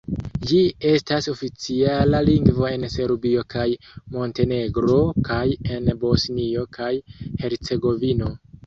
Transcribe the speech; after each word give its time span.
Ĝi 0.51 0.59
estas 0.91 1.27
oficiala 1.33 2.21
lingvo 2.31 2.67
en 2.71 2.87
Serbio 2.95 3.45
kaj 3.57 3.67
Montenegro 4.17 4.99
kaj 5.31 5.45
en 5.77 5.95
Bosnio 6.07 6.69
kaj 6.81 6.93
Hercegovino. 7.47 8.39